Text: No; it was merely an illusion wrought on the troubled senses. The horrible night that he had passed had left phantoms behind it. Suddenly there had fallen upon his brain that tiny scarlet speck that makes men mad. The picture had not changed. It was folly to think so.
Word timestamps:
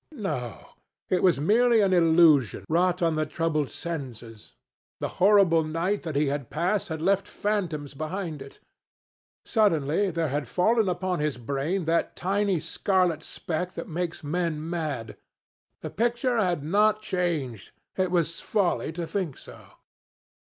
No; 0.13 0.69
it 1.11 1.21
was 1.21 1.39
merely 1.39 1.79
an 1.81 1.93
illusion 1.93 2.65
wrought 2.67 3.03
on 3.03 3.13
the 3.13 3.27
troubled 3.27 3.69
senses. 3.69 4.55
The 4.99 5.09
horrible 5.21 5.63
night 5.63 6.01
that 6.01 6.15
he 6.15 6.25
had 6.25 6.49
passed 6.49 6.87
had 6.87 7.03
left 7.03 7.27
phantoms 7.27 7.93
behind 7.93 8.41
it. 8.41 8.59
Suddenly 9.45 10.09
there 10.09 10.29
had 10.29 10.47
fallen 10.47 10.89
upon 10.89 11.19
his 11.19 11.37
brain 11.37 11.85
that 11.85 12.15
tiny 12.15 12.59
scarlet 12.59 13.21
speck 13.21 13.73
that 13.73 13.87
makes 13.87 14.23
men 14.23 14.67
mad. 14.67 15.17
The 15.81 15.91
picture 15.91 16.37
had 16.37 16.63
not 16.63 17.03
changed. 17.03 17.69
It 17.95 18.09
was 18.09 18.39
folly 18.39 18.91
to 18.93 19.05
think 19.05 19.37
so. 19.37 19.61